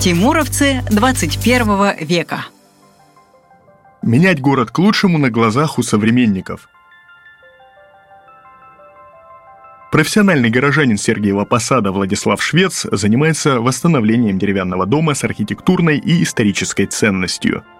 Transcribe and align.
Тимуровцы 0.00 0.84
21 0.90 2.06
века. 2.06 2.46
Менять 4.00 4.40
город 4.40 4.70
к 4.70 4.78
лучшему 4.78 5.18
на 5.18 5.28
глазах 5.28 5.76
у 5.76 5.82
современников. 5.82 6.68
Профессиональный 9.90 10.50
горожанин 10.50 10.98
Сергиева 10.98 11.44
Посада 11.44 11.90
Владислав 11.90 12.40
Швец 12.40 12.86
занимается 12.92 13.60
восстановлением 13.60 14.38
деревянного 14.38 14.86
дома 14.86 15.14
с 15.14 15.24
архитектурной 15.24 15.98
и 15.98 16.22
исторической 16.22 16.86
ценностью– 16.86 17.64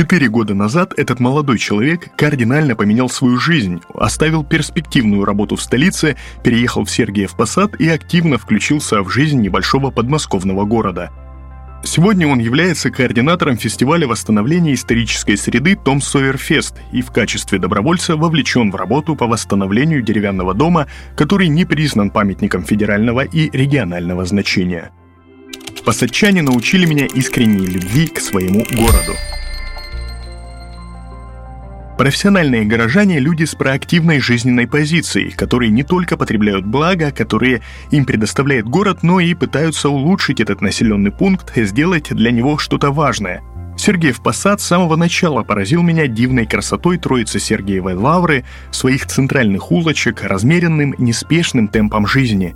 Четыре 0.00 0.30
года 0.30 0.54
назад 0.54 0.94
этот 0.96 1.20
молодой 1.20 1.58
человек 1.58 2.08
кардинально 2.16 2.74
поменял 2.74 3.10
свою 3.10 3.36
жизнь, 3.36 3.82
оставил 3.94 4.42
перспективную 4.42 5.26
работу 5.26 5.56
в 5.56 5.62
столице, 5.62 6.16
переехал 6.42 6.86
в 6.86 6.90
Сергиев 6.90 7.36
Посад 7.36 7.78
и 7.78 7.86
активно 7.86 8.38
включился 8.38 9.02
в 9.02 9.10
жизнь 9.10 9.42
небольшого 9.42 9.90
подмосковного 9.90 10.64
города. 10.64 11.10
Сегодня 11.84 12.26
он 12.26 12.38
является 12.38 12.90
координатором 12.90 13.58
фестиваля 13.58 14.08
восстановления 14.08 14.72
исторической 14.72 15.36
среды 15.36 15.76
Том 15.76 16.00
Сойер 16.00 16.38
Фест 16.38 16.76
и 16.92 17.02
в 17.02 17.10
качестве 17.10 17.58
добровольца 17.58 18.16
вовлечен 18.16 18.70
в 18.70 18.76
работу 18.76 19.16
по 19.16 19.26
восстановлению 19.26 20.00
деревянного 20.00 20.54
дома, 20.54 20.86
который 21.14 21.48
не 21.48 21.66
признан 21.66 22.08
памятником 22.08 22.64
федерального 22.64 23.20
и 23.20 23.50
регионального 23.54 24.24
значения. 24.24 24.92
Посадчане 25.84 26.40
научили 26.40 26.86
меня 26.86 27.04
искренней 27.04 27.66
любви 27.66 28.06
к 28.06 28.18
своему 28.18 28.64
городу. 28.72 29.12
Профессиональные 32.00 32.64
горожане– 32.64 33.18
люди 33.20 33.44
с 33.44 33.54
проактивной 33.54 34.20
жизненной 34.20 34.66
позицией, 34.66 35.32
которые 35.32 35.70
не 35.70 35.82
только 35.82 36.16
потребляют 36.16 36.64
блага, 36.64 37.12
которые 37.12 37.60
им 37.90 38.06
предоставляет 38.06 38.64
город, 38.64 39.02
но 39.02 39.20
и 39.20 39.34
пытаются 39.34 39.90
улучшить 39.90 40.40
этот 40.40 40.62
населенный 40.62 41.10
пункт, 41.10 41.52
сделать 41.54 42.08
для 42.08 42.30
него 42.30 42.56
что-то 42.56 42.90
важное. 42.90 43.42
Сергеев 43.76 44.22
Посад 44.22 44.62
с 44.62 44.66
самого 44.66 44.96
начала 44.96 45.42
поразил 45.42 45.82
меня 45.82 46.06
дивной 46.06 46.46
красотой 46.46 46.96
Троицы 46.96 47.38
Сергиевой 47.38 47.92
Лавры, 47.92 48.46
своих 48.70 49.04
центральных 49.04 49.70
улочек, 49.70 50.22
размеренным, 50.22 50.94
неспешным 50.96 51.68
темпом 51.68 52.06
жизни. 52.06 52.54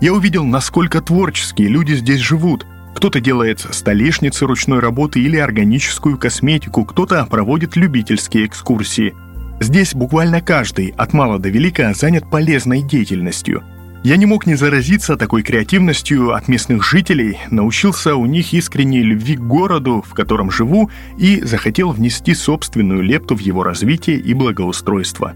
Я 0.00 0.12
увидел, 0.12 0.44
насколько 0.44 1.00
творческие 1.00 1.66
люди 1.66 1.94
здесь 1.94 2.20
живут– 2.20 2.64
кто-то 2.94 3.20
делает 3.20 3.60
столешницы 3.60 4.46
ручной 4.46 4.80
работы 4.80 5.20
или 5.20 5.36
органическую 5.36 6.18
косметику, 6.18 6.84
кто-то 6.84 7.26
проводит 7.26 7.76
любительские 7.76 8.46
экскурсии. 8.46 9.14
Здесь 9.60 9.94
буквально 9.94 10.40
каждый, 10.40 10.94
от 10.96 11.12
мала 11.12 11.38
до 11.38 11.48
велика, 11.48 11.92
занят 11.94 12.28
полезной 12.30 12.82
деятельностью. 12.82 13.62
Я 14.02 14.16
не 14.16 14.24
мог 14.24 14.46
не 14.46 14.54
заразиться 14.54 15.18
такой 15.18 15.42
креативностью 15.42 16.34
от 16.34 16.48
местных 16.48 16.82
жителей, 16.82 17.38
научился 17.50 18.16
у 18.16 18.24
них 18.24 18.54
искренней 18.54 19.02
любви 19.02 19.36
к 19.36 19.40
городу, 19.40 20.02
в 20.06 20.14
котором 20.14 20.50
живу, 20.50 20.90
и 21.18 21.42
захотел 21.42 21.90
внести 21.90 22.34
собственную 22.34 23.02
лепту 23.02 23.36
в 23.36 23.40
его 23.40 23.62
развитие 23.62 24.16
и 24.16 24.32
благоустройство. 24.32 25.34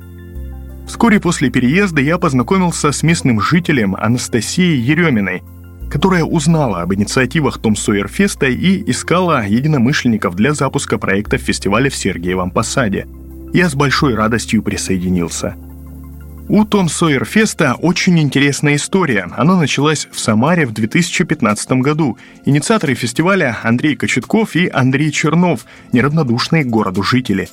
Вскоре 0.86 1.20
после 1.20 1.50
переезда 1.50 2.00
я 2.00 2.16
познакомился 2.16 2.91
с 2.91 3.02
местным 3.02 3.41
жителем 3.41 3.94
Анастасией 3.94 4.80
Ереминой– 4.80 5.42
которая 5.90 6.24
узнала 6.24 6.82
об 6.82 6.92
инициативах 6.94 7.58
Том 7.58 7.77
Сойер 7.77 8.08
Феста 8.08 8.46
и 8.46 8.90
искала 8.90 9.46
единомышленников 9.46 10.34
для 10.34 10.54
запуска 10.54 10.98
проекта 10.98 11.38
фестиваля 11.38 11.91
в 11.91 11.96
Сергиевом 11.96 12.50
Посаде. 12.50 13.06
Я 13.52 13.68
с 13.68 13.74
большой 13.74 14.14
радостью 14.14 14.62
присоединился. 14.62 15.56
У 16.48 16.64
Том 16.64 16.88
Сойер 16.88 17.24
Феста 17.24 17.74
очень 17.80 18.18
интересная 18.20 18.76
история. 18.76 19.28
Она 19.36 19.56
началась 19.56 20.08
в 20.10 20.18
Самаре 20.18 20.66
в 20.66 20.72
2015 20.72 21.72
году. 21.81 22.19
Инициаторы 22.44 22.94
фестиваля 22.94 23.56
Андрей 23.62 23.97
Кочетков 23.97 24.54
и 24.54 24.69
Андрей 24.69 25.10
Чернов, 25.10 25.64
неравнодушные 25.92 26.64
к 26.64 26.69
городу 26.69 27.03
жители. 27.03 27.48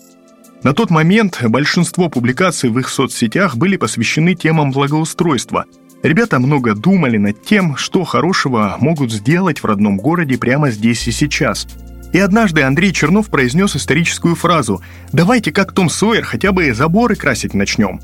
На 0.63 0.73
тот 0.73 0.89
момент 0.89 1.39
большинство 1.43 2.09
публикаций 2.09 2.69
в 2.69 2.77
их 2.79 2.89
соцсетях 2.89 3.55
были 3.55 3.77
посвящены 3.77 4.35
темам 4.35 4.71
благоустройства– 4.71 5.65
Ребята 6.03 6.39
много 6.39 6.73
думали 6.73 7.17
над 7.17 7.43
тем, 7.43 7.77
что 7.77 8.03
хорошего 8.03 8.75
могут 8.79 9.11
сделать 9.11 9.59
в 9.59 9.65
родном 9.65 9.97
городе 9.97 10.37
прямо 10.37 10.71
здесь 10.71 11.07
и 11.07 11.11
сейчас. 11.11 11.67
И 12.11 12.17
однажды 12.17 12.63
Андрей 12.63 12.91
Чернов 12.91 13.27
произнес 13.27 13.75
историческую 13.75 14.35
фразу 14.35 14.81
«Давайте, 15.13 15.51
как 15.51 15.73
Том 15.73 15.89
Сойер, 15.89 16.23
хотя 16.23 16.51
бы 16.51 16.73
заборы 16.73 17.15
красить 17.15 17.53
начнем». 17.53 18.01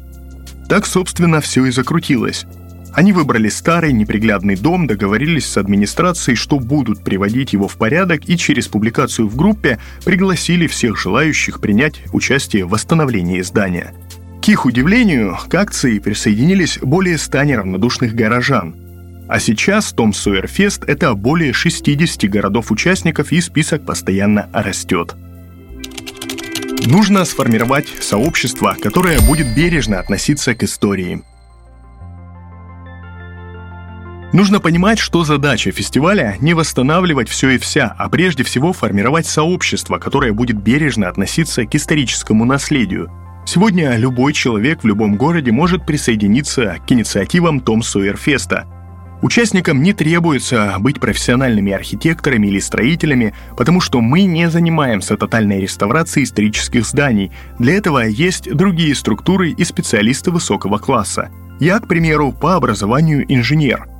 Так, 0.69 0.85
собственно, 0.85 1.41
все 1.41 1.65
и 1.65 1.71
закрутилось. 1.71 2.45
Они 2.93 3.13
выбрали 3.13 3.49
старый 3.49 3.93
неприглядный 3.93 4.55
дом, 4.55 4.87
договорились 4.87 5.45
с 5.45 5.57
администрацией, 5.57 6.35
что 6.35 6.59
будут 6.59 7.03
приводить 7.03 7.53
его 7.53 7.67
в 7.67 7.77
порядок, 7.77 8.29
и 8.29 8.37
через 8.37 8.67
публикацию 8.67 9.27
в 9.27 9.35
группе 9.35 9.79
пригласили 10.05 10.67
всех 10.67 10.99
желающих 10.99 11.59
принять 11.59 12.01
участие 12.13 12.65
в 12.65 12.69
восстановлении 12.69 13.41
здания– 13.41 13.93
к 14.47 14.49
их 14.49 14.65
удивлению, 14.65 15.37
к 15.49 15.53
акции 15.55 15.99
присоединились 15.99 16.79
более 16.81 17.17
100 17.17 17.43
неравнодушных 17.43 18.15
горожан. 18.15 18.77
А 19.27 19.41
сейчас 19.41 19.91
Том 19.91 20.13
Сойер 20.13 20.47
Фест– 20.47 20.85
это 20.87 21.13
более 21.15 21.51
60 21.51 22.29
городов-участников, 22.29 23.33
и 23.33 23.41
список 23.41 23.85
постоянно 23.85 24.49
растет. 24.53 25.15
Нужно 26.85 27.25
сформировать 27.25 27.89
сообщество, 27.99 28.77
которое 28.81 29.19
будет 29.19 29.53
бережно 29.53 29.99
относиться 29.99 30.55
к 30.55 30.63
истории. 30.63 31.23
Нужно 34.31 34.61
понимать, 34.61 34.99
что 34.99 35.25
задача 35.25 35.71
фестиваля 35.71 36.37
не 36.39 36.53
восстанавливать 36.53 37.27
все 37.27 37.49
и 37.49 37.57
вся, 37.57 37.93
а 37.97 38.07
прежде 38.07 38.45
всего 38.45 38.71
формировать 38.71 39.25
сообщество, 39.25 39.97
которое 39.97 40.31
будет 40.31 40.55
бережно 40.55 41.09
относиться 41.09 41.65
к 41.65 41.75
историческому 41.75 42.45
наследию– 42.45 43.11
Сегодня 43.47 43.95
любой 43.95 44.33
человек 44.33 44.83
в 44.83 44.87
любом 44.87 45.15
городе 45.15 45.53
может 45.53 45.85
присоединиться 45.85 46.75
к 46.85 46.91
инициативам 46.91 47.61
Том 47.61 47.81
Сойер 47.81 48.17
Феста. 48.17 48.67
Участникам 49.21 49.81
не 49.81 49.93
требуется 49.93 50.75
быть 50.79 50.99
профессиональными 50.99 51.71
архитекторами 51.71 52.47
или 52.47 52.59
строителями, 52.59 53.33
потому 53.55 53.79
что 53.79 54.01
мы 54.01 54.23
не 54.23 54.49
занимаемся 54.49 55.15
тотальной 55.15 55.61
реставрацией 55.61 56.25
исторических 56.25 56.85
зданий. 56.85 57.31
Для 57.57 57.75
этого 57.75 57.99
есть 57.99 58.53
другие 58.53 58.93
структуры 58.93 59.51
и 59.51 59.63
специалисты 59.63 60.29
высокого 60.29 60.77
класса. 60.77 61.29
Я, 61.61 61.79
к 61.79 61.87
примеру, 61.87 62.33
по 62.33 62.55
образованию 62.55 63.23
инженер– 63.33 63.87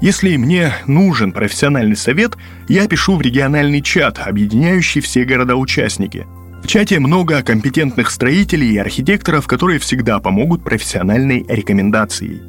если 0.00 0.36
мне 0.36 0.74
нужен 0.86 1.32
профессиональный 1.32 1.96
совет, 1.96 2.36
я 2.68 2.86
пишу 2.86 3.16
в 3.16 3.22
региональный 3.22 3.80
чат, 3.80 4.18
объединяющий 4.18 5.00
все 5.00 5.24
города-участники. 5.24 6.26
В 6.66 6.68
чате 6.68 6.98
много 6.98 7.44
компетентных 7.44 8.10
строителей 8.10 8.72
и 8.72 8.78
архитекторов, 8.78 9.46
которые 9.46 9.78
всегда 9.78 10.18
помогут 10.18 10.64
профессиональной 10.64 11.46
рекомендацией. 11.48 12.42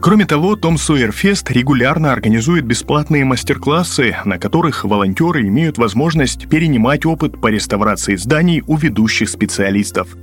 Кроме 0.00 0.24
того, 0.24 0.54
Том 0.54 0.78
Сойер 0.78 1.10
Фест 1.10 1.50
регулярно 1.50 2.12
организует 2.12 2.64
бесплатные 2.64 3.24
мастер-классы, 3.24 4.16
на 4.24 4.38
которых 4.38 4.84
волонтеры 4.84 5.48
имеют 5.48 5.78
возможность 5.78 6.48
перенимать 6.48 7.04
опыт 7.04 7.40
по 7.40 7.48
реставрации 7.48 8.14
зданий 8.14 8.62
у 8.68 8.76
ведущих 8.76 9.28
специалистов. 9.28 10.16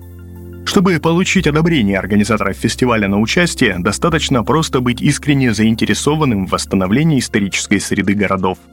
Чтобы 0.63 0.97
получить 1.01 1.47
одобрение 1.47 1.99
организаторов 1.99 2.55
фестиваля 2.55 3.09
на 3.09 3.19
участие, 3.19 3.75
достаточно 3.77 4.45
просто 4.45 4.79
быть 4.79 5.01
искренне 5.01 5.53
заинтересованным 5.53 6.47
в 6.47 6.51
восстановлении 6.51 7.19
исторической 7.19 7.81
среды 7.81 8.13
городов– 8.13 8.57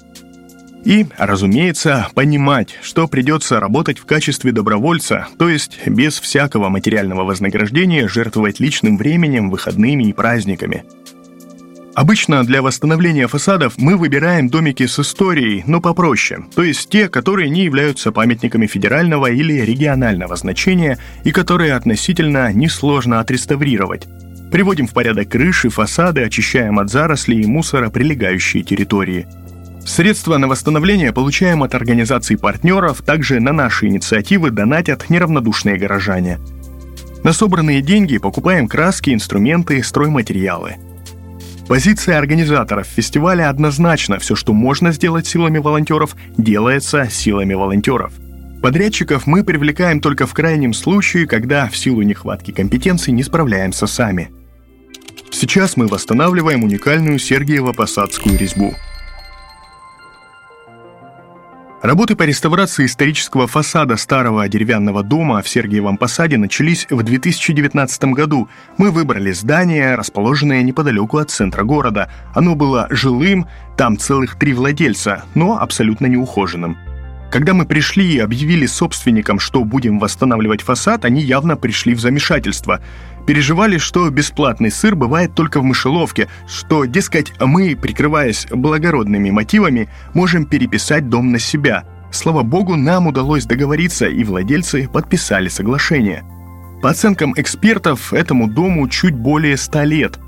и, 0.85 1.07
разумеется, 1.19 2.09
понимать, 2.15 2.79
что 2.83 3.09
придется 3.09 3.59
работать 3.59 3.99
в 3.99 4.05
качестве 4.05 4.53
добровольца, 4.53 5.27
то 5.39 5.49
есть 5.49 5.79
без 5.87 6.21
всякого 6.21 6.69
материального 6.69 7.25
вознаграждения 7.25 8.07
жертвовать 8.09 8.61
личным 8.61 8.97
временем, 8.97 9.51
выходными 9.51 10.05
и 10.05 10.13
праздниками. 10.13 10.85
Обычно 11.95 12.45
для 12.45 12.61
восстановления 12.61 13.29
фасадов 13.29 13.75
мы 13.77 13.97
выбираем 13.97 14.49
домики 14.49 14.85
с 14.85 14.99
историей, 14.99 15.63
но 15.67 15.81
попроще, 15.81 16.45
то 16.55 16.65
есть 16.65 16.89
те, 16.91 17.09
которые 17.09 17.49
не 17.49 17.63
являются 17.65 18.11
памятниками 18.11 18.67
федерального 18.67 19.31
или 19.31 19.61
регионального 19.61 20.35
значения 20.35 20.99
и 21.23 21.31
которые 21.31 21.75
относительно 21.75 22.53
несложно 22.53 23.21
отреставрировать. 23.21 24.09
Приводим 24.51 24.89
в 24.89 24.93
порядок 24.93 25.29
крыши, 25.29 25.69
фасады, 25.69 26.23
очищаем 26.23 26.81
от 26.81 26.91
зарослей 26.91 27.43
и 27.43 27.47
мусора 27.47 27.91
прилегающие 27.91 28.65
территории– 28.65 29.27
Средства 29.85 30.39
на 30.39 30.49
восстановление 30.49 31.13
получаем 31.13 31.63
от 31.63 31.75
организаций 31.75 32.39
партнеров, 32.39 33.03
также 33.03 33.39
на 33.39 33.53
наши 33.53 33.87
инициативы 33.87 34.51
донатят 34.51 35.11
неравнодушные 35.11 35.77
горожане. 35.77 36.41
На 37.23 37.33
собранные 37.33 37.83
деньги 37.83 38.19
покупаем 38.19 38.67
краски, 38.67 39.11
инструменты, 39.11 39.83
стройматериалы. 39.83 40.77
Позиция 41.69 42.19
организаторов 42.19 42.87
фестиваля 42.87 43.49
однозначна. 43.49 44.19
Все, 44.19 44.35
что 44.35 44.53
можно 44.53 44.93
сделать 44.93 45.27
силами 45.27 45.59
волонтеров, 45.59 46.17
делается 46.37 47.09
силами 47.11 47.55
волонтеров. 47.55 48.13
Подрядчиков 48.63 49.27
мы 49.27 49.45
привлекаем 49.45 50.01
только 50.01 50.27
в 50.27 50.33
крайнем 50.33 50.73
случае, 50.73 51.27
когда 51.27 51.69
в 51.69 51.77
силу 51.77 52.03
нехватки 52.03 52.51
компетенций 52.51 53.13
не 53.13 53.23
справляемся 53.23 53.87
сами. 53.87 54.31
Сейчас 55.31 55.77
мы 55.77 55.87
восстанавливаем 55.87 56.65
уникальную 56.65 57.19
Сергиево-Посадскую 57.19 58.39
резьбу– 58.39 58.75
Работы 61.85 62.17
по 62.17 62.23
реставрации 62.23 62.87
исторического 62.87 63.47
фасада 63.47 63.99
старого 63.99 64.49
деревянного 64.49 65.03
дома 65.03 65.43
в 65.43 65.49
Сергиевом 65.51 65.99
Посаде 65.99 66.39
начались 66.39 66.87
в 66.89 67.03
2019 67.03 68.05
году. 68.05 68.49
Мы 68.79 68.91
выбрали 68.91 69.33
здание, 69.33 69.95
расположенное 69.95 70.63
неподалеку 70.63 71.19
от 71.19 71.31
центра 71.31 71.63
города. 71.63 72.11
Оно 72.35 72.55
было 72.55 72.87
жилым, 72.89 73.47
там 73.77 73.99
целых 73.99 74.39
три 74.39 74.55
владельца, 74.55 75.25
но 75.35 75.61
абсолютно 75.61 76.07
неухоженным. 76.07 76.79
Когда 77.31 77.53
мы 77.53 77.67
пришли 77.67 78.15
и 78.15 78.19
объявили 78.19 78.65
собственникам, 78.65 79.39
что 79.39 79.63
будем 79.65 79.99
восстанавливать 79.99 80.63
фасад, 80.63 81.05
они 81.05 81.21
явно 81.21 81.57
пришли 81.57 81.93
в 81.93 82.01
замешательство. 82.01 82.81
Переживали, 83.27 83.79
что 83.79 84.11
бесплатный 84.11 84.71
сыр 84.71 84.95
бывает 84.95 85.35
только 85.35 85.61
в 85.61 85.65
мышеловке, 85.65 86.29
что, 86.47 86.85
дескать, 86.85 87.33
мы, 87.41 87.75
прикрываясь 87.75 88.47
благородными 88.51 89.31
мотивами, 89.31 89.89
можем 90.13 90.45
переписать 90.45 91.09
дом 91.09 91.33
на 91.33 91.39
себя. 91.39 91.85
Слава 92.13 92.43
богу, 92.43 92.77
нам 92.77 93.07
удалось 93.07 93.47
договориться, 93.47 94.07
и 94.07 94.23
владельцы 94.25 94.89
подписали 94.89 95.49
соглашение. 95.49 96.23
По 96.83 96.91
оценкам 96.91 97.33
экспертов, 97.37 98.13
этому 98.13 98.47
дому 98.47 98.89
чуть 98.89 99.15
более 99.15 99.57
100 99.57 99.83
лет. 99.85 100.19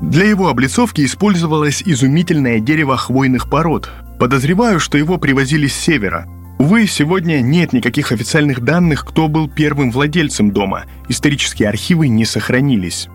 Для 0.00 0.24
его 0.24 0.48
облицовки 0.48 1.04
использовалось 1.04 1.82
изумительное 1.84 2.60
дерево 2.60 2.96
хвойных 2.96 3.50
пород. 3.50 3.90
Подозреваю, 4.18 4.80
что 4.80 4.96
его 4.96 5.18
привозили 5.18 5.66
с 5.66 5.74
севера– 5.74 6.26
Увы, 6.58 6.88
сегодня 6.88 7.40
нет 7.40 7.72
никаких 7.72 8.10
официальных 8.10 8.62
данных, 8.62 9.04
кто 9.06 9.28
был 9.28 9.48
первым 9.48 9.92
владельцем 9.92 10.50
дома. 10.50 10.86
Исторические 11.08 11.68
архивы 11.68 12.08
не 12.08 12.24
сохранились. 12.24 13.08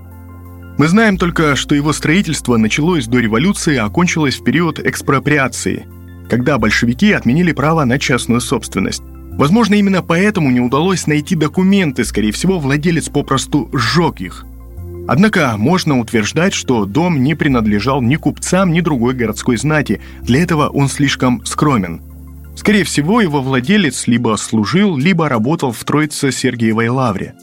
Мы 0.77 0.87
знаем 0.87 1.17
только, 1.17 1.57
что 1.57 1.75
его 1.75 1.91
строительство 1.91 2.55
началось 2.55 3.05
до 3.05 3.19
революции, 3.19 3.75
а 3.75 3.85
окончилось 3.85 4.39
в 4.39 4.45
период 4.45 4.79
экспроприации, 4.79 5.85
когда 6.29 6.57
большевики 6.57 7.11
отменили 7.11 7.51
право 7.51 7.83
на 7.83 7.99
частную 7.99 8.39
собственность. 8.39 9.03
Возможно, 9.33 9.75
именно 9.75 10.01
поэтому 10.01 10.49
не 10.49 10.61
удалось 10.61 11.05
найти 11.05 11.35
документы, 11.35 12.05
скорее 12.05 12.31
всего, 12.31 12.59
владелец 12.59 13.09
попросту 13.09 13.69
сжег 13.73 14.21
их. 14.21 14.45
Однако 15.05 15.55
можно 15.57 15.99
утверждать, 15.99 16.53
что 16.53 16.85
дом 16.85 17.21
не 17.21 17.35
принадлежал 17.35 18.01
ни 18.01 18.15
купцам, 18.15 18.71
ни 18.71 18.79
другой 18.79 19.15
городской 19.15 19.57
знати, 19.57 19.99
для 20.21 20.41
этого 20.41 20.69
он 20.69 20.87
слишком 20.87 21.45
скромен– 21.45 22.01
Скорее 22.55 22.83
всего, 22.83 23.21
его 23.21 23.41
владелец 23.41 24.07
либо 24.07 24.35
служил, 24.37 24.97
либо 24.97 25.27
работал 25.27 25.71
в 25.71 25.83
Троице-Сергиевой 25.83 26.89
лавре. 26.89 27.33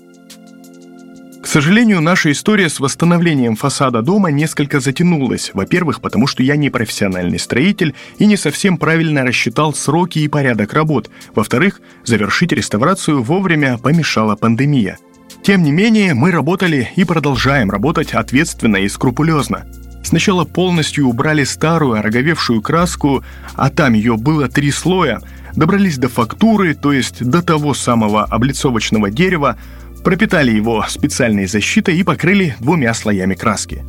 К 1.43 1.47
сожалению, 1.47 2.01
наша 2.01 2.31
история 2.31 2.69
с 2.69 2.81
восстановлением 2.81 3.57
фасада 3.57 4.03
дома 4.03 4.31
несколько 4.31 4.79
затянулась. 4.79 5.51
Во-первых, 5.55 6.01
потому 6.01 6.27
что 6.27 6.43
я 6.43 6.55
не 6.55 6.71
профессиональный 6.71 7.39
строитель 7.39 7.95
и 8.19 8.27
не 8.27 8.37
совсем 8.37 8.77
правильно 8.77 9.23
рассчитал 9.23 9.75
сроки 9.75 10.19
и 10.19 10.29
порядок 10.29 10.75
работ. 10.75 11.11
Во-вторых, 11.35 11.81
завершить 12.05 12.53
реставрацию 12.53 13.23
вовремя 13.23 13.79
помешала 13.79 14.37
пандемия. 14.37 14.99
Тем 15.43 15.63
не 15.63 15.73
менее, 15.73 16.13
мы 16.13 16.31
работали 16.31 16.91
и 16.97 17.05
продолжаем 17.05 17.71
работать 17.71 18.13
ответственно 18.13 18.77
и 18.77 18.89
скрупулезно. 18.89 19.65
Сначала 20.03 20.45
полностью 20.45 21.07
убрали 21.07 21.45
старую 21.45 21.99
ороговевшую 21.99 22.63
краску, 22.63 23.23
а 23.55 23.71
там 23.71 23.93
ее 23.93 24.17
было 24.17 24.49
три 24.49 24.71
слоя, 24.71 25.21
добрались 25.55 25.99
до 25.99 26.09
фактуры, 26.09 26.75
то 26.75 26.93
есть 26.93 27.25
до 27.25 27.43
того 27.43 27.75
самого 27.75 28.25
облицовочного 28.25 29.11
дерева, 29.11 29.57
пропитали 30.03 30.51
его 30.51 30.85
специальной 30.89 31.47
защитой 31.47 31.97
и 31.99 32.03
покрыли 32.03 32.57
двумя 32.61 32.95
слоями 32.95 33.35
краски. 33.35 33.85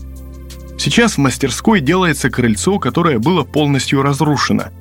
Сейчас 0.78 1.14
в 1.14 1.18
мастерской 1.20 1.80
делается 1.80 2.30
крыльцо, 2.30 2.80
которое 2.80 3.20
было 3.20 3.44
полностью 3.44 4.02
разрушено– 4.02 4.66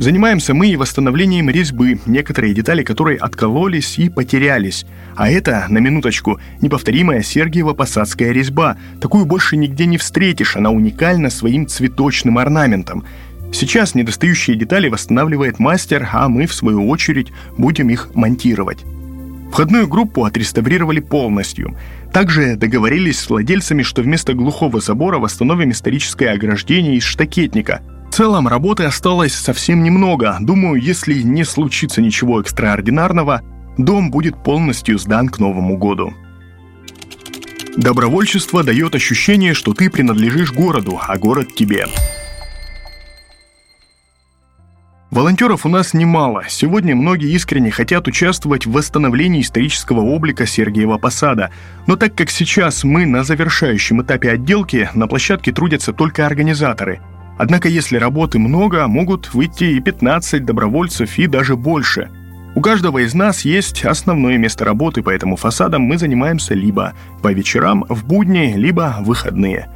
Занимаемся 0.00 0.54
мы 0.54 0.68
и 0.68 0.76
восстановлением 0.76 1.50
резьбы, 1.50 2.00
некоторые 2.06 2.54
детали 2.54 2.82
которой 2.82 3.16
откололись 3.16 3.98
и 3.98 4.08
потерялись. 4.08 4.86
А 5.14 5.28
это, 5.28 5.66
на 5.68 5.76
минуточку, 5.76 6.40
неповторимая 6.62 7.20
Сергиева-Посадская 7.20 8.32
резьба. 8.32 8.78
Такую 8.98 9.26
больше 9.26 9.58
нигде 9.58 9.84
не 9.84 9.98
встретишь, 9.98 10.56
она 10.56 10.70
уникальна 10.70 11.28
своим 11.28 11.66
цветочным 11.66 12.38
орнаментом. 12.38 13.04
Сейчас 13.52 13.94
недостающие 13.94 14.56
детали 14.56 14.88
восстанавливает 14.88 15.58
мастер, 15.58 16.08
а 16.10 16.30
мы, 16.30 16.46
в 16.46 16.54
свою 16.54 16.88
очередь, 16.88 17.30
будем 17.58 17.90
их 17.90 18.14
монтировать. 18.14 18.78
Входную 19.52 19.86
группу 19.86 20.24
отреставрировали 20.24 21.00
полностью. 21.00 21.76
Также 22.10 22.56
договорились 22.56 23.18
с 23.18 23.28
владельцами, 23.28 23.82
что 23.82 24.00
вместо 24.00 24.32
глухого 24.32 24.80
забора 24.80 25.18
восстановим 25.18 25.72
историческое 25.72 26.30
ограждение 26.30 26.96
из 26.96 27.02
штакетника– 27.02 27.82
целом, 28.20 28.48
работы 28.48 28.84
осталось 28.84 29.32
совсем 29.32 29.82
немного. 29.82 30.36
Думаю, 30.40 30.78
если 30.78 31.22
не 31.22 31.42
случится 31.42 32.02
ничего 32.02 32.42
экстраординарного, 32.42 33.40
дом 33.78 34.10
будет 34.10 34.44
полностью 34.44 34.98
сдан 34.98 35.30
к 35.30 35.38
Новому 35.38 35.78
году. 35.78 36.12
Добровольчество 37.78 38.62
дает 38.62 38.94
ощущение, 38.94 39.54
что 39.54 39.72
ты 39.72 39.88
принадлежишь 39.88 40.52
городу, 40.52 41.00
а 41.00 41.16
город 41.16 41.54
тебе. 41.54 41.86
Волонтеров 45.10 45.64
у 45.64 45.70
нас 45.70 45.94
немало. 45.94 46.44
Сегодня 46.46 46.94
многие 46.94 47.32
искренне 47.32 47.70
хотят 47.70 48.06
участвовать 48.06 48.66
в 48.66 48.72
восстановлении 48.72 49.40
исторического 49.40 50.00
облика 50.00 50.44
Сергиева 50.44 50.98
Посада. 50.98 51.52
Но 51.86 51.96
так 51.96 52.14
как 52.16 52.28
сейчас 52.28 52.84
мы 52.84 53.06
на 53.06 53.24
завершающем 53.24 54.02
этапе 54.02 54.32
отделки, 54.32 54.90
на 54.92 55.06
площадке 55.08 55.52
трудятся 55.52 55.94
только 55.94 56.26
организаторы. 56.26 57.00
Однако, 57.40 57.70
если 57.70 57.96
работы 57.96 58.38
много, 58.38 58.86
могут 58.86 59.32
выйти 59.32 59.64
и 59.64 59.80
15 59.80 60.44
добровольцев, 60.44 61.18
и 61.18 61.26
даже 61.26 61.56
больше. 61.56 62.10
У 62.54 62.60
каждого 62.60 62.98
из 62.98 63.14
нас 63.14 63.46
есть 63.46 63.82
основное 63.82 64.36
место 64.36 64.66
работы, 64.66 65.02
поэтому 65.02 65.36
фасадом 65.36 65.80
мы 65.80 65.96
занимаемся 65.96 66.52
либо 66.52 66.92
по 67.22 67.32
вечерам, 67.32 67.86
в 67.88 68.04
будни, 68.04 68.52
либо 68.58 68.96
выходные. 69.00 69.70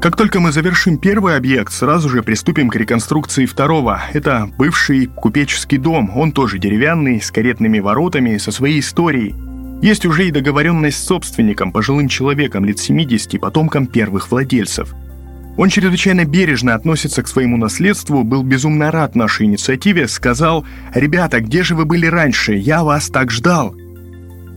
Как 0.00 0.16
только 0.16 0.40
мы 0.40 0.50
завершим 0.50 0.98
первый 0.98 1.36
объект, 1.36 1.72
сразу 1.72 2.08
же 2.08 2.24
приступим 2.24 2.68
к 2.68 2.74
реконструкции 2.74 3.46
второго. 3.46 4.02
Это 4.12 4.50
бывший 4.58 5.06
купеческий 5.06 5.78
дом, 5.78 6.10
он 6.16 6.32
тоже 6.32 6.58
деревянный, 6.58 7.20
с 7.20 7.30
каретными 7.30 7.78
воротами, 7.78 8.38
со 8.38 8.50
своей 8.50 8.80
историей. 8.80 9.36
Есть 9.82 10.04
уже 10.04 10.26
и 10.26 10.32
договоренность 10.32 10.98
с 10.98 11.06
собственником, 11.06 11.70
пожилым 11.70 12.08
человеком 12.08 12.64
лет 12.64 12.80
70, 12.80 13.40
потомком 13.40 13.86
первых 13.86 14.32
владельцев– 14.32 14.96
он 15.56 15.70
чрезвычайно 15.70 16.24
бережно 16.24 16.74
относится 16.74 17.22
к 17.22 17.28
своему 17.28 17.56
наследству, 17.56 18.24
был 18.24 18.42
безумно 18.42 18.90
рад 18.90 19.14
нашей 19.14 19.46
инициативе, 19.46 20.06
сказал 20.06 20.66
«Ребята, 20.94 21.40
где 21.40 21.62
же 21.62 21.74
вы 21.74 21.86
были 21.86 22.06
раньше? 22.06 22.54
Я 22.54 22.84
вас 22.84 23.08
так 23.08 23.30
ждал». 23.30 23.74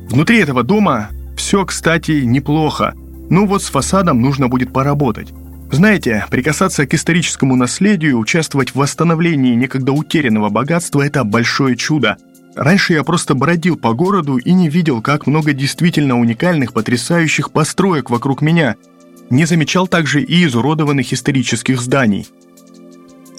Внутри 0.10 0.40
этого 0.40 0.64
дома 0.64 1.10
все, 1.38 1.66
кстати, 1.66 2.24
неплохо. 2.24 2.94
Ну 3.30 3.46
вот 3.46 3.64
с 3.64 3.70
фасадом 3.70 4.22
нужно 4.22 4.50
будет 4.50 4.74
поработать. 4.74 5.30
Знаете, 5.72 6.26
прикасаться 6.32 6.86
к 6.86 6.94
историческому 6.94 7.56
наследию, 7.56 8.18
участвовать 8.18 8.72
в 8.72 8.76
восстановлении 8.76 9.56
некогда 9.56 9.92
утерянного 9.92 10.50
богатства– 10.50 11.02
это 11.06 11.24
большое 11.24 11.78
чудо. 11.78 12.18
Раньше 12.56 12.94
я 12.94 13.04
просто 13.04 13.36
бродил 13.36 13.78
по 13.78 13.94
городу 13.94 14.38
и 14.38 14.52
не 14.52 14.68
видел, 14.68 15.02
как 15.02 15.28
много 15.28 15.54
действительно 15.54 16.20
уникальных, 16.20 16.74
потрясающих 16.74 17.52
построек 17.52 18.10
вокруг 18.10 18.42
меня– 18.42 18.76
не 19.30 19.46
замечал 19.46 19.88
также 19.88 20.22
и 20.22 20.46
изуродованных 20.46 21.14
исторических 21.14 21.80
зданий. 21.80 22.28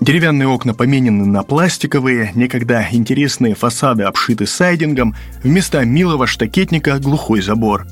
Деревянные 0.00 0.48
окна 0.48 0.72
поменены 0.72 1.26
на 1.26 1.42
пластиковые, 1.42 2.32
некогда 2.34 2.86
интересные 2.90 3.54
фасады 3.54 4.04
обшиты 4.04 4.46
сайдингом, 4.46 5.14
вместо 5.44 5.84
милого 5.84 6.26
штакетника 6.26 6.98
глухой 6.98 7.42
забор. 7.42 7.86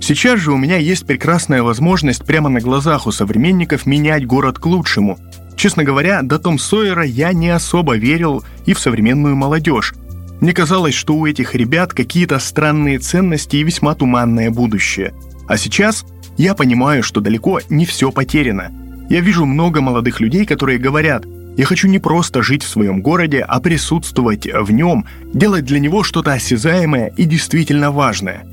Сейчас 0.00 0.40
же 0.40 0.52
у 0.52 0.58
меня 0.58 0.76
есть 0.76 1.06
прекрасная 1.06 1.62
возможность 1.62 2.24
прямо 2.24 2.50
на 2.50 2.60
глазах 2.60 3.06
у 3.06 3.12
современников 3.12 3.86
менять 3.86 4.26
город 4.26 4.58
к 4.58 4.66
лучшему. 4.66 5.18
Честно 5.56 5.84
говоря, 5.84 6.22
до 6.22 6.38
Том 6.38 6.58
Сойера 6.58 7.04
я 7.04 7.32
не 7.32 7.48
особо 7.48 7.96
верил 7.96 8.44
и 8.66 8.74
в 8.74 8.78
современную 8.78 9.34
молодежь. 9.34 9.94
Мне 10.40 10.52
казалось, 10.52 10.94
что 10.94 11.14
у 11.14 11.26
этих 11.26 11.54
ребят 11.54 11.94
какие-то 11.94 12.38
странные 12.38 12.98
ценности 12.98 13.56
и 13.56 13.64
весьма 13.64 13.94
туманное 13.94 14.50
будущее. 14.50 15.14
А 15.48 15.56
сейчас– 15.56 16.04
я 16.38 16.54
понимаю, 16.54 17.02
что 17.02 17.20
далеко 17.20 17.60
не 17.68 17.84
все 17.84 18.10
потеряно. 18.10 18.72
Я 19.10 19.20
вижу 19.20 19.44
много 19.44 19.80
молодых 19.80 20.20
людей, 20.20 20.46
которые 20.46 20.78
говорят, 20.78 21.24
я 21.56 21.64
хочу 21.64 21.88
не 21.88 21.98
просто 21.98 22.42
жить 22.42 22.62
в 22.62 22.68
своем 22.68 23.02
городе, 23.02 23.40
а 23.40 23.60
присутствовать 23.60 24.46
в 24.46 24.70
нем, 24.70 25.06
делать 25.34 25.64
для 25.64 25.80
него 25.80 26.04
что-то 26.04 26.32
осязаемое 26.32 27.12
и 27.16 27.24
действительно 27.24 27.90
важное. 27.90 28.46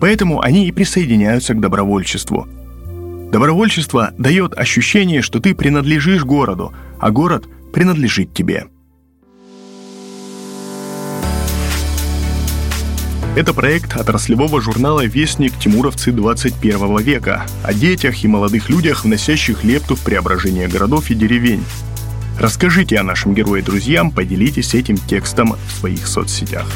Поэтому 0.00 0.42
они 0.42 0.68
и 0.68 0.72
присоединяются 0.72 1.54
к 1.54 1.60
добровольчеству. 1.60 2.46
Добровольчество 3.32 4.12
дает 4.18 4.52
ощущение, 4.58 5.22
что 5.22 5.40
ты 5.40 5.54
принадлежишь 5.54 6.24
городу, 6.24 6.74
а 7.00 7.10
город 7.10 7.46
принадлежит 7.72 8.34
тебе. 8.34 8.66
Это 13.34 13.54
проект 13.54 13.96
отраслевого 13.96 14.60
журнала 14.60 15.06
«Вестник. 15.06 15.58
Тимуровцы 15.58 16.12
21 16.12 16.98
века» 16.98 17.46
о 17.64 17.72
детях 17.72 18.22
и 18.24 18.28
молодых 18.28 18.68
людях, 18.68 19.04
вносящих 19.04 19.64
лепту 19.64 19.96
в 19.96 20.00
преображение 20.00 20.68
городов 20.68 21.10
и 21.10 21.14
деревень. 21.14 21.64
Расскажите 22.38 22.98
о 22.98 23.02
нашем 23.02 23.34
герое 23.34 23.62
друзьям, 23.62 24.10
поделитесь 24.10 24.74
этим 24.74 24.98
текстом 24.98 25.54
в 25.66 25.72
своих 25.72 26.06
соцсетях. 26.06 26.66